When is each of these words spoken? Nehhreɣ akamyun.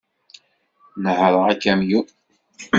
Nehhreɣ 1.03 1.43
akamyun. 1.53 2.07